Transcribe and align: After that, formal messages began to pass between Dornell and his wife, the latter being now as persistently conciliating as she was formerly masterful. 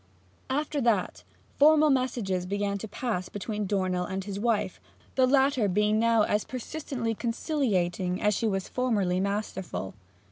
After 0.49 0.81
that, 0.81 1.23
formal 1.59 1.91
messages 1.91 2.47
began 2.47 2.79
to 2.79 2.87
pass 2.87 3.29
between 3.29 3.67
Dornell 3.67 4.03
and 4.03 4.23
his 4.23 4.39
wife, 4.39 4.81
the 5.13 5.27
latter 5.27 5.67
being 5.69 5.99
now 5.99 6.23
as 6.23 6.43
persistently 6.43 7.13
conciliating 7.13 8.19
as 8.19 8.33
she 8.33 8.47
was 8.47 8.67
formerly 8.67 9.19
masterful. 9.19 9.93